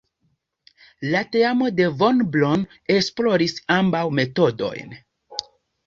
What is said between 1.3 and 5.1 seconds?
teamo de Von Braun esploris ambaŭ metodojn.